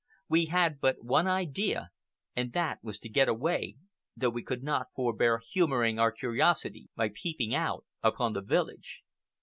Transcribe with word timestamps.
We 0.27 0.47
had 0.47 0.81
but 0.81 1.03
one 1.03 1.27
idea, 1.27 1.91
and 2.35 2.53
that 2.53 2.79
was 2.83 2.97
to 2.97 3.07
get 3.07 3.29
away, 3.29 3.75
though 4.17 4.31
we 4.31 4.41
could 4.41 4.63
not 4.63 4.87
forbear 4.95 5.37
humoring 5.47 5.99
our 5.99 6.11
curiosity 6.11 6.89
by 6.95 7.11
peeping 7.13 7.53
out 7.53 7.85
upon 8.01 8.33
the 8.33 8.41
village. 8.41 9.03